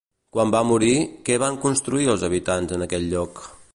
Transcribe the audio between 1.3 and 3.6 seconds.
van construir els habitants en aquell lloc?